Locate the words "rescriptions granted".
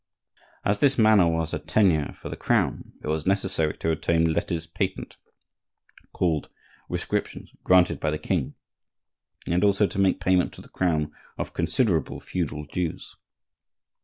6.89-7.99